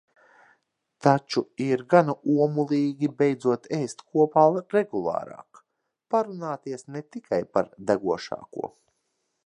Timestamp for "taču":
1.07-1.43